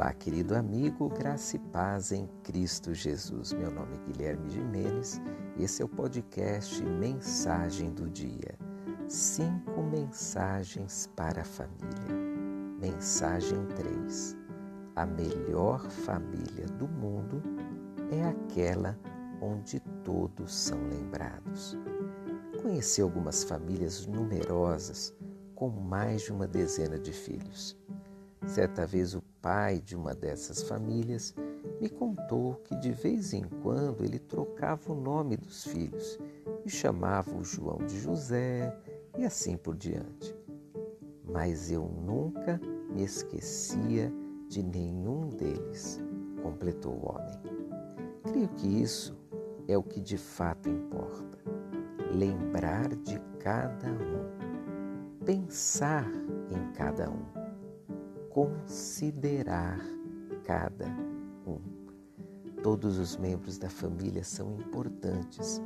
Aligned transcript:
Olá, 0.00 0.12
querido 0.12 0.54
amigo, 0.54 1.08
graça 1.08 1.56
e 1.56 1.58
paz 1.58 2.12
em 2.12 2.28
Cristo 2.44 2.94
Jesus. 2.94 3.52
Meu 3.52 3.68
nome 3.68 3.96
é 3.96 4.12
Guilherme 4.12 4.48
Jimenez 4.48 5.20
e 5.56 5.64
esse 5.64 5.82
é 5.82 5.84
o 5.84 5.88
podcast 5.88 6.80
Mensagem 6.84 7.90
do 7.90 8.08
Dia. 8.08 8.56
Cinco 9.08 9.82
mensagens 9.82 11.10
para 11.16 11.40
a 11.40 11.44
família. 11.44 12.14
Mensagem 12.80 13.66
3. 13.74 14.36
A 14.94 15.04
melhor 15.04 15.80
família 15.90 16.66
do 16.78 16.86
mundo 16.86 17.42
é 18.12 18.22
aquela 18.22 18.96
onde 19.42 19.80
todos 20.04 20.54
são 20.54 20.78
lembrados. 20.90 21.76
Conheci 22.62 23.02
algumas 23.02 23.42
famílias 23.42 24.06
numerosas 24.06 25.12
com 25.56 25.68
mais 25.68 26.22
de 26.22 26.32
uma 26.32 26.46
dezena 26.46 27.00
de 27.00 27.10
filhos. 27.10 27.76
Certa 28.46 28.86
vez 28.86 29.14
o 29.14 29.22
pai 29.48 29.80
de 29.80 29.96
uma 29.96 30.14
dessas 30.14 30.62
famílias 30.64 31.34
me 31.80 31.88
contou 31.88 32.56
que 32.56 32.76
de 32.76 32.92
vez 32.92 33.32
em 33.32 33.44
quando 33.62 34.04
ele 34.04 34.18
trocava 34.18 34.92
o 34.92 34.94
nome 34.94 35.38
dos 35.38 35.64
filhos 35.64 36.18
e 36.66 36.68
chamava 36.68 37.34
o 37.34 37.42
João 37.42 37.78
de 37.78 37.98
José 37.98 38.76
e 39.16 39.24
assim 39.24 39.56
por 39.56 39.74
diante. 39.74 40.36
Mas 41.24 41.70
eu 41.70 41.82
nunca 41.82 42.60
me 42.90 43.02
esquecia 43.02 44.12
de 44.50 44.62
nenhum 44.62 45.30
deles, 45.30 45.98
completou 46.42 46.92
o 46.92 47.08
homem. 47.08 47.40
Creio 48.24 48.48
que 48.48 48.82
isso 48.82 49.16
é 49.66 49.78
o 49.78 49.82
que 49.82 49.98
de 49.98 50.18
fato 50.18 50.68
importa. 50.68 51.38
Lembrar 52.12 52.94
de 52.96 53.18
cada 53.38 53.88
um, 53.88 55.24
pensar 55.24 56.06
em 56.50 56.70
cada 56.74 57.08
um 57.08 57.37
considerar 58.38 59.80
cada 60.44 60.86
um. 61.44 61.58
Todos 62.62 62.96
os 62.96 63.16
membros 63.16 63.58
da 63.58 63.68
família 63.68 64.22
são 64.22 64.52
importantes 64.52 65.60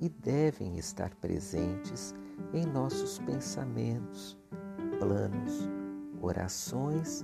e 0.00 0.08
devem 0.08 0.78
estar 0.78 1.14
presentes 1.16 2.14
em 2.54 2.64
nossos 2.64 3.18
pensamentos, 3.18 4.38
planos, 4.98 5.68
orações 6.22 7.22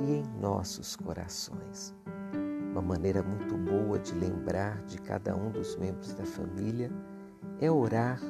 e 0.00 0.14
em 0.14 0.24
nossos 0.40 0.96
corações. 0.96 1.94
Uma 2.72 2.82
maneira 2.82 3.22
muito 3.22 3.56
boa 3.56 4.00
de 4.00 4.14
lembrar 4.14 4.82
de 4.86 4.98
cada 4.98 5.36
um 5.36 5.52
dos 5.52 5.76
membros 5.76 6.12
da 6.12 6.24
família 6.24 6.90
é 7.60 7.70
orar 7.70 8.20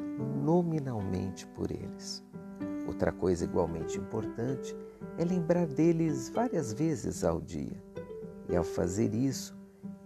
nominalmente 0.44 1.46
por 1.46 1.70
eles. 1.70 2.22
Outra 2.86 3.10
coisa 3.10 3.44
igualmente 3.44 3.98
importante 3.98 4.76
é 5.18 5.24
lembrar 5.24 5.66
deles 5.66 6.28
várias 6.28 6.72
vezes 6.72 7.24
ao 7.24 7.40
dia 7.40 7.82
e, 8.48 8.56
ao 8.56 8.64
fazer 8.64 9.14
isso, 9.14 9.56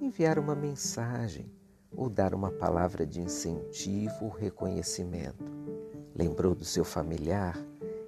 enviar 0.01 0.39
uma 0.39 0.55
mensagem 0.55 1.51
ou 1.97 2.09
dar 2.09 2.35
uma 2.35 2.51
palavra 2.51 3.05
de 3.05 3.21
incentivo 3.21 4.15
ou 4.23 4.29
reconhecimento. 4.29 5.53
Lembrou 6.15 6.55
do 6.55 6.65
seu 6.65 6.85
familiar? 6.85 7.59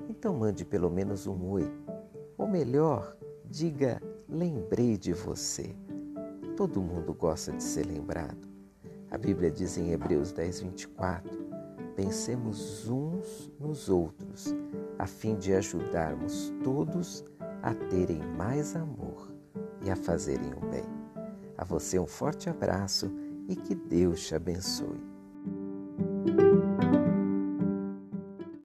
Então 0.08 0.34
mande 0.34 0.64
pelo 0.64 0.90
menos 0.90 1.26
um 1.26 1.50
oi. 1.50 1.70
Ou 2.38 2.46
melhor, 2.46 3.16
diga: 3.44 4.00
lembrei 4.28 4.96
de 4.96 5.12
você. 5.12 5.74
Todo 6.56 6.80
mundo 6.80 7.14
gosta 7.14 7.52
de 7.52 7.62
ser 7.62 7.86
lembrado. 7.86 8.48
A 9.10 9.18
Bíblia 9.18 9.50
diz 9.50 9.76
em 9.76 9.90
Hebreus 9.92 10.30
10, 10.30 10.60
24: 10.60 11.49
pensemos 12.00 12.88
uns 12.88 13.52
nos 13.60 13.90
outros 13.90 14.54
a 14.98 15.06
fim 15.06 15.36
de 15.36 15.52
ajudarmos 15.52 16.50
todos 16.64 17.22
a 17.62 17.74
terem 17.74 18.22
mais 18.38 18.74
amor 18.74 19.30
e 19.82 19.90
a 19.90 19.96
fazerem 19.96 20.50
o 20.54 20.60
bem. 20.70 20.84
A 21.58 21.64
você 21.64 21.98
um 21.98 22.06
forte 22.06 22.48
abraço 22.48 23.12
e 23.46 23.54
que 23.54 23.74
Deus 23.74 24.26
te 24.26 24.34
abençoe. 24.34 25.09